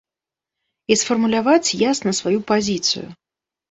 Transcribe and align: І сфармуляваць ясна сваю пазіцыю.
І 0.95 0.97
сфармуляваць 1.03 1.75
ясна 1.85 2.17
сваю 2.25 2.39
пазіцыю. 2.53 3.09